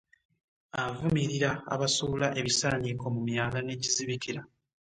[0.83, 4.41] Avumirira abasuula ebisaaniiko mu myala ne gizibikira.